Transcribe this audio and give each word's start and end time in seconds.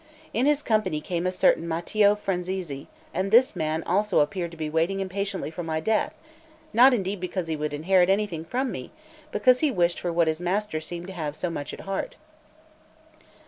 In 0.33 0.47
his 0.47 0.63
company 0.63 0.99
came 0.99 1.27
a 1.27 1.31
certain 1.31 1.67
Matio 1.67 2.15
Franzesi 2.15 2.87
and 3.13 3.29
this 3.29 3.55
man 3.55 3.83
also 3.83 4.19
appeared 4.21 4.49
to 4.49 4.57
be 4.57 4.67
waiting 4.67 4.99
impatiently 4.99 5.51
for 5.51 5.61
my 5.61 5.79
death, 5.79 6.15
not 6.73 6.91
indeed 6.91 7.19
because 7.19 7.45
he 7.47 7.55
would 7.55 7.71
inherit 7.71 8.09
anything 8.09 8.43
from 8.43 8.71
me, 8.71 8.89
but 9.31 9.43
because 9.43 9.59
he 9.59 9.69
wished 9.69 9.99
for 9.99 10.11
what 10.11 10.27
his 10.27 10.41
master 10.41 10.81
seemed 10.81 11.05
to 11.05 11.13
have 11.13 11.35
so 11.35 11.51
much 11.51 11.71
at 11.71 11.81
heart. 11.81 12.15